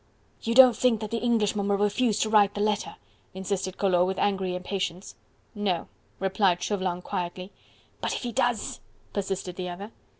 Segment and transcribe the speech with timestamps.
[0.41, 2.95] "You don't think that the Englishman will refuse to write the letter?"
[3.35, 5.13] insisted Collot with angry impatience.
[5.53, 5.89] "No!"
[6.19, 7.51] replied Chauvelin quietly.
[8.01, 8.79] "But if he does?"
[9.13, 9.91] persisted the other.